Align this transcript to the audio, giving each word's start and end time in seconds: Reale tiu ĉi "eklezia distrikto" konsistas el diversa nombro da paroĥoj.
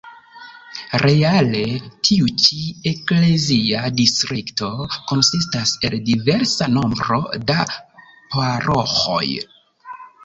Reale 1.01 1.59
tiu 2.07 2.29
ĉi 2.43 2.61
"eklezia 2.91 3.83
distrikto" 3.99 4.69
konsistas 5.13 5.75
el 5.91 5.97
diversa 6.09 6.69
nombro 6.79 7.21
da 7.53 7.61
paroĥoj. 7.75 9.27